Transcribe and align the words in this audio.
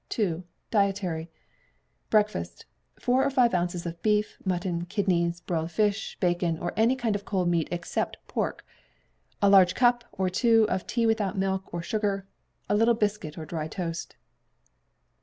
ii. 0.17 0.41
Dietary. 0.71 1.29
Breakfast. 2.09 2.65
Four 2.99 3.23
or 3.23 3.29
five 3.29 3.53
ounces 3.53 3.85
of 3.85 4.01
beef, 4.01 4.39
mutton, 4.43 4.85
kidneys, 4.87 5.41
broiled 5.41 5.69
fish, 5.69 6.17
bacon, 6.19 6.57
or 6.57 6.73
any 6.75 6.95
kind 6.95 7.15
of 7.15 7.23
cold 7.23 7.47
meat 7.49 7.67
except 7.69 8.17
pork, 8.27 8.65
a 9.43 9.47
large 9.51 9.75
cup 9.75 10.03
(or 10.11 10.27
two) 10.27 10.65
of 10.69 10.87
tea 10.87 11.05
without 11.05 11.37
milk 11.37 11.71
or 11.71 11.83
sugar, 11.83 12.25
a 12.67 12.73
little 12.75 12.95
biscuit 12.95 13.37
or 13.37 13.45
dry 13.45 13.67
toast. 13.67 14.15